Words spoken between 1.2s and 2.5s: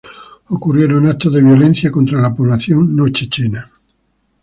de violencia contra la